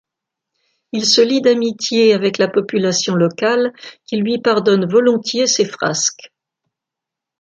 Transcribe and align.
Il 0.93 1.05
se 1.05 1.21
lie 1.21 1.41
d’amitié 1.41 2.13
avec 2.13 2.39
la 2.39 2.47
population 2.47 3.13
locale 3.13 3.71
qui 4.05 4.17
lui 4.17 4.39
pardonne 4.41 4.89
volontiers 4.89 5.45
ses 5.45 5.65
frasques. 5.65 6.31